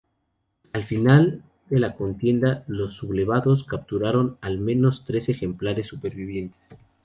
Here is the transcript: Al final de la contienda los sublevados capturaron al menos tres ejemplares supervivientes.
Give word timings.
Al 0.73 0.83
final 0.83 1.43
de 1.69 1.77
la 1.79 1.93
contienda 1.95 2.63
los 2.65 2.95
sublevados 2.95 3.63
capturaron 3.65 4.39
al 4.41 4.57
menos 4.57 5.05
tres 5.05 5.29
ejemplares 5.29 5.85
supervivientes. 5.85 6.59